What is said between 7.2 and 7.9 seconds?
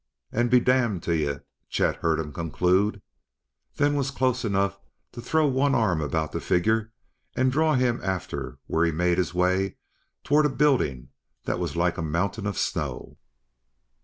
and draw